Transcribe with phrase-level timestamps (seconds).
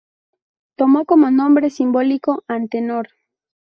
[0.77, 3.09] Tomó como nombre simbólico Antenor.